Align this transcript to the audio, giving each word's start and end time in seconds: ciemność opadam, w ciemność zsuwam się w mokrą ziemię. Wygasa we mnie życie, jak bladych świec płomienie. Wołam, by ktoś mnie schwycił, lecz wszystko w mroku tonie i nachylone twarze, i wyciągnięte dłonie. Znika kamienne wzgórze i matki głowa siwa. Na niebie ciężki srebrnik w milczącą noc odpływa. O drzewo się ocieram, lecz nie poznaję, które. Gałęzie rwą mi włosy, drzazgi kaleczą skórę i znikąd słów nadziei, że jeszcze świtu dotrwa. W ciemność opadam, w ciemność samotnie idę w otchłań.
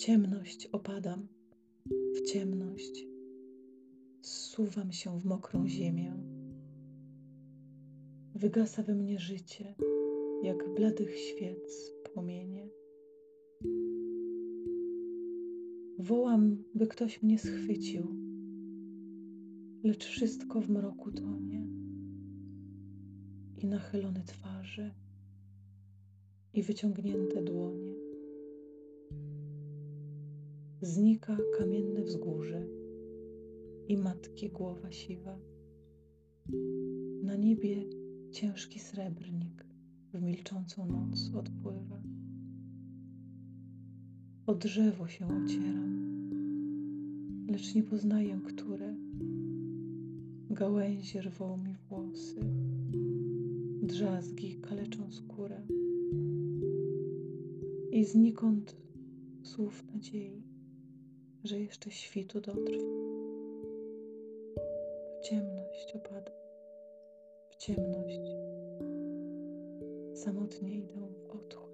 ciemność 0.00 0.66
opadam, 0.66 1.28
w 2.14 2.20
ciemność 2.20 3.06
zsuwam 4.22 4.92
się 4.92 5.20
w 5.20 5.24
mokrą 5.24 5.68
ziemię. 5.68 6.14
Wygasa 8.34 8.82
we 8.82 8.94
mnie 8.94 9.18
życie, 9.18 9.74
jak 10.42 10.74
bladych 10.74 11.18
świec 11.18 11.92
płomienie. 12.12 12.68
Wołam, 15.98 16.64
by 16.74 16.86
ktoś 16.86 17.22
mnie 17.22 17.38
schwycił, 17.38 18.06
lecz 19.84 20.04
wszystko 20.06 20.60
w 20.60 20.68
mroku 20.70 21.12
tonie 21.12 21.68
i 23.58 23.66
nachylone 23.66 24.22
twarze, 24.24 24.94
i 26.54 26.62
wyciągnięte 26.62 27.42
dłonie. 27.42 27.89
Znika 30.82 31.36
kamienne 31.58 32.02
wzgórze 32.02 32.66
i 33.88 33.96
matki 33.96 34.48
głowa 34.48 34.92
siwa. 34.92 35.38
Na 37.22 37.36
niebie 37.36 37.84
ciężki 38.30 38.78
srebrnik 38.78 39.66
w 40.12 40.22
milczącą 40.22 40.86
noc 40.86 41.30
odpływa. 41.34 42.02
O 44.46 44.54
drzewo 44.54 45.08
się 45.08 45.26
ocieram, 45.26 46.30
lecz 47.48 47.74
nie 47.74 47.82
poznaję, 47.82 48.40
które. 48.44 48.94
Gałęzie 50.50 51.22
rwą 51.22 51.56
mi 51.56 51.74
włosy, 51.88 52.40
drzazgi 53.82 54.54
kaleczą 54.54 55.12
skórę 55.12 55.62
i 57.92 58.04
znikąd 58.04 58.76
słów 59.42 59.84
nadziei, 59.94 60.42
że 61.44 61.60
jeszcze 61.60 61.90
świtu 61.90 62.40
dotrwa. 62.40 62.84
W 65.20 65.24
ciemność 65.24 65.96
opadam, 65.96 66.34
w 67.50 67.56
ciemność 67.56 68.20
samotnie 70.14 70.74
idę 70.74 71.00
w 71.28 71.30
otchłań. 71.30 71.69